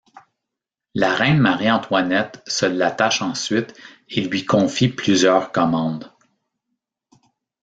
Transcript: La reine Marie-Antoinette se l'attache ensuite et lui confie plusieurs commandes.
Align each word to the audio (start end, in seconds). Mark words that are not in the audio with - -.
La 0.95 1.13
reine 1.13 1.37
Marie-Antoinette 1.37 2.41
se 2.47 2.65
l'attache 2.65 3.21
ensuite 3.21 3.75
et 4.09 4.21
lui 4.21 4.45
confie 4.45 4.87
plusieurs 4.87 5.51
commandes. 5.51 6.11